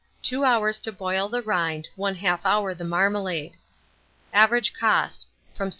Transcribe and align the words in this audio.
2 0.23 0.43
hours 0.43 0.79
to 0.79 0.91
boil 0.91 1.29
the 1.29 1.43
rind, 1.43 1.89
1/2 1.95 2.39
hour 2.43 2.73
the 2.73 2.83
marmalade. 2.83 3.55
Average 4.33 4.73
cost, 4.73 5.27
from 5.53 5.69
7d. 5.69 5.69